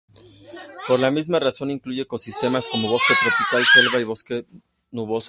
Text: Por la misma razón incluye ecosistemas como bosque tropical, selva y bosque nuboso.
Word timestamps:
Por 0.87 0.99
la 0.99 1.11
misma 1.11 1.39
razón 1.39 1.69
incluye 1.69 2.01
ecosistemas 2.01 2.67
como 2.67 2.89
bosque 2.89 3.13
tropical, 3.21 3.63
selva 3.71 3.99
y 3.99 4.03
bosque 4.03 4.47
nuboso. 4.89 5.19